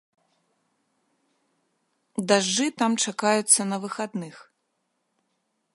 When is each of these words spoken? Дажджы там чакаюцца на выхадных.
Дажджы 2.31 2.67
там 2.83 2.91
чакаюцца 3.07 3.61
на 3.75 3.79
выхадных. 3.87 4.35